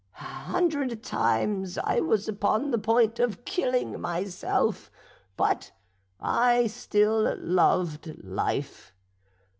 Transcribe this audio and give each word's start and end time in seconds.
A 0.19 0.23
hundred 0.23 1.03
times 1.03 1.77
I 1.77 1.99
was 1.99 2.27
upon 2.27 2.71
the 2.71 2.79
point 2.79 3.19
of 3.19 3.45
killing 3.45 3.99
myself; 4.01 4.89
but 5.37 5.71
still 6.67 7.27
I 7.27 7.33
loved 7.33 8.15
life. 8.23 8.95